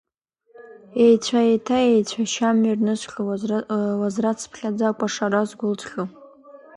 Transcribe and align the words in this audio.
Еицәа, 1.05 1.39
еиҭа 1.49 1.77
еицәа 1.89 2.23
шьамҩа 2.31 2.71
ирнысхьоу, 2.71 3.29
уазрацыԥхьаӡа 3.99 4.97
кәашара 4.97 5.41
згәылҵхьоу. 5.49 6.07